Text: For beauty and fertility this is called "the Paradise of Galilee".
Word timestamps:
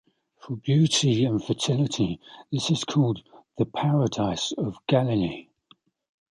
For 0.39 0.55
beauty 0.55 1.25
and 1.25 1.43
fertility 1.45 2.19
this 2.51 2.71
is 2.71 2.83
called 2.85 3.21
"the 3.59 3.65
Paradise 3.67 4.51
of 4.53 4.83
Galilee". 4.87 5.49